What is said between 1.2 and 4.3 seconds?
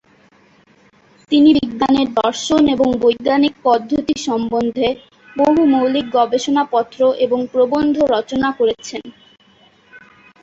তিনি বিজ্ঞানের দর্শন এবং বৈজ্ঞানিক পদ্ধতি